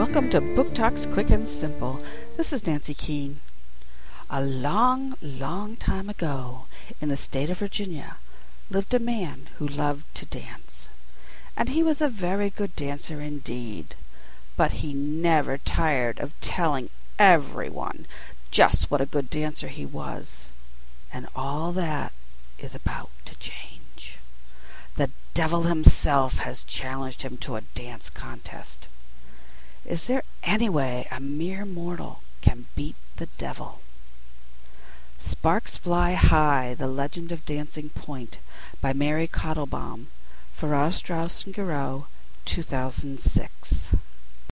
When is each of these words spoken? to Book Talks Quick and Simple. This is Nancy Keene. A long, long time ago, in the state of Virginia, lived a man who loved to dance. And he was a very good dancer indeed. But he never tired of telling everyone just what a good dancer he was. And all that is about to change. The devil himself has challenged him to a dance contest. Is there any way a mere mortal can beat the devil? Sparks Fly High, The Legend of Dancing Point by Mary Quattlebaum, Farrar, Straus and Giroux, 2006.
to 0.00 0.40
Book 0.40 0.74
Talks 0.74 1.04
Quick 1.04 1.28
and 1.30 1.46
Simple. 1.46 2.00
This 2.36 2.54
is 2.54 2.66
Nancy 2.66 2.94
Keene. 2.94 3.40
A 4.30 4.42
long, 4.42 5.14
long 5.20 5.76
time 5.76 6.08
ago, 6.08 6.64
in 7.02 7.10
the 7.10 7.18
state 7.18 7.50
of 7.50 7.58
Virginia, 7.58 8.16
lived 8.70 8.94
a 8.94 8.98
man 8.98 9.50
who 9.58 9.68
loved 9.68 10.12
to 10.14 10.24
dance. 10.24 10.88
And 11.54 11.68
he 11.68 11.82
was 11.82 12.00
a 12.00 12.08
very 12.08 12.48
good 12.48 12.74
dancer 12.74 13.20
indeed. 13.20 13.94
But 14.56 14.72
he 14.80 14.94
never 14.94 15.58
tired 15.58 16.18
of 16.18 16.38
telling 16.40 16.88
everyone 17.18 18.06
just 18.50 18.90
what 18.90 19.02
a 19.02 19.06
good 19.06 19.28
dancer 19.28 19.68
he 19.68 19.84
was. 19.84 20.48
And 21.12 21.28
all 21.36 21.72
that 21.72 22.12
is 22.58 22.74
about 22.74 23.10
to 23.26 23.38
change. 23.38 24.18
The 24.96 25.10
devil 25.34 25.64
himself 25.64 26.38
has 26.38 26.64
challenged 26.64 27.20
him 27.22 27.36
to 27.36 27.56
a 27.56 27.60
dance 27.60 28.08
contest. 28.08 28.88
Is 29.84 30.06
there 30.06 30.22
any 30.42 30.68
way 30.68 31.08
a 31.10 31.20
mere 31.20 31.64
mortal 31.64 32.20
can 32.42 32.66
beat 32.76 32.96
the 33.16 33.28
devil? 33.38 33.80
Sparks 35.18 35.78
Fly 35.78 36.12
High, 36.12 36.74
The 36.74 36.86
Legend 36.86 37.32
of 37.32 37.44
Dancing 37.44 37.88
Point 37.90 38.38
by 38.80 38.92
Mary 38.92 39.26
Quattlebaum, 39.26 40.06
Farrar, 40.52 40.92
Straus 40.92 41.44
and 41.44 41.54
Giroux, 41.54 42.06
2006. 42.44 43.94